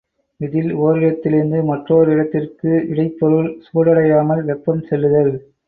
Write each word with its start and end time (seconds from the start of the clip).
இதில் 0.39 0.71
ஒரிடத்திலிருந்து 0.75 1.59
மற்றோரிடத்திற்கு 1.63 2.71
இடைப் 2.87 3.15
பொருள் 3.19 3.61
சூடடையாமல் 3.67 4.43
வெப்பம் 4.43 4.83
செல்லுதல். 4.89 5.33